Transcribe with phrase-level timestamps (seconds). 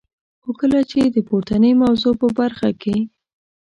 [0.41, 2.97] خو کله چي د پورتنی موضوع په برخه کي.